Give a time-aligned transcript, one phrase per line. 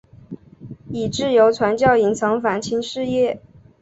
[0.89, 3.39] 以自由传教隐藏反清事业。